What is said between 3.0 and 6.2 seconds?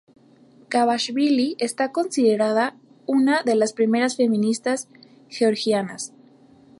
una de las primeras feministas georgianas.